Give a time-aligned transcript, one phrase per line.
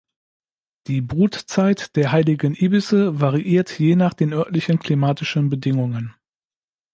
[0.87, 6.15] Die Brutzeit der Heiligen Ibisse variiert je nach den örtlichen klimatischen Bedingungen.